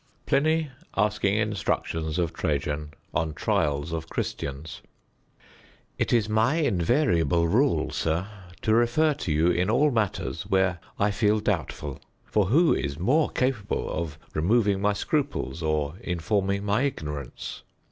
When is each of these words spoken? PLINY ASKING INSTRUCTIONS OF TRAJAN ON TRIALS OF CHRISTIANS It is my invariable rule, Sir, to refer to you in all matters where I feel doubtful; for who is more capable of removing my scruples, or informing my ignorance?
PLINY 0.25 0.71
ASKING 0.97 1.35
INSTRUCTIONS 1.35 2.17
OF 2.17 2.33
TRAJAN 2.33 2.89
ON 3.13 3.35
TRIALS 3.35 3.93
OF 3.93 4.09
CHRISTIANS 4.09 4.81
It 5.99 6.11
is 6.11 6.27
my 6.27 6.55
invariable 6.55 7.47
rule, 7.47 7.91
Sir, 7.91 8.27
to 8.63 8.73
refer 8.73 9.13
to 9.13 9.31
you 9.31 9.49
in 9.51 9.69
all 9.69 9.91
matters 9.91 10.47
where 10.49 10.79
I 10.97 11.11
feel 11.11 11.39
doubtful; 11.39 11.99
for 12.25 12.45
who 12.45 12.73
is 12.73 12.97
more 12.97 13.29
capable 13.29 13.91
of 13.91 14.17
removing 14.33 14.81
my 14.81 14.93
scruples, 14.93 15.61
or 15.61 15.93
informing 16.03 16.63
my 16.65 16.81
ignorance? 16.81 17.61